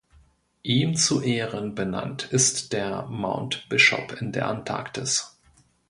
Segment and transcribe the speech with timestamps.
[0.63, 5.37] Ihm zu Ehren benannt ist der Mount Bishop in der Antarktis.